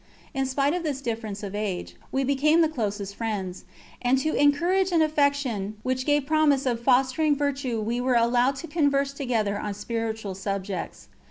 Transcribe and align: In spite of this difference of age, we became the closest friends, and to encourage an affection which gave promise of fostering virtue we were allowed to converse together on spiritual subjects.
In 0.33 0.47
spite 0.47 0.73
of 0.73 0.81
this 0.81 0.99
difference 0.99 1.43
of 1.43 1.53
age, 1.53 1.95
we 2.11 2.23
became 2.23 2.61
the 2.61 2.67
closest 2.67 3.13
friends, 3.15 3.65
and 4.01 4.17
to 4.17 4.33
encourage 4.33 4.91
an 4.91 5.03
affection 5.03 5.77
which 5.83 6.07
gave 6.07 6.25
promise 6.25 6.65
of 6.65 6.79
fostering 6.81 7.35
virtue 7.35 7.79
we 7.79 8.01
were 8.01 8.15
allowed 8.15 8.55
to 8.55 8.67
converse 8.67 9.13
together 9.13 9.59
on 9.59 9.75
spiritual 9.75 10.33
subjects. 10.33 11.07